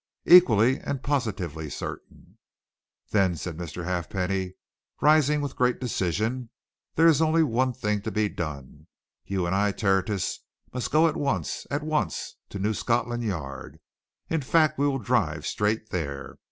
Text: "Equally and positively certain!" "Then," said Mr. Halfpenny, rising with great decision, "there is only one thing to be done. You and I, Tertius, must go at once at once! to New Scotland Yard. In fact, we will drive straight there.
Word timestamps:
"Equally 0.25 0.79
and 0.79 1.03
positively 1.03 1.69
certain!" 1.69 2.39
"Then," 3.11 3.35
said 3.35 3.55
Mr. 3.55 3.83
Halfpenny, 3.83 4.55
rising 4.99 5.41
with 5.41 5.55
great 5.55 5.79
decision, 5.79 6.49
"there 6.95 7.05
is 7.05 7.21
only 7.21 7.43
one 7.43 7.71
thing 7.71 8.01
to 8.01 8.09
be 8.09 8.27
done. 8.27 8.87
You 9.25 9.45
and 9.45 9.53
I, 9.53 9.71
Tertius, 9.71 10.39
must 10.73 10.89
go 10.89 11.07
at 11.07 11.15
once 11.15 11.67
at 11.69 11.83
once! 11.83 12.33
to 12.49 12.57
New 12.57 12.73
Scotland 12.73 13.23
Yard. 13.23 13.79
In 14.27 14.41
fact, 14.41 14.79
we 14.79 14.87
will 14.87 14.97
drive 14.97 15.45
straight 15.45 15.91
there. 15.91 16.39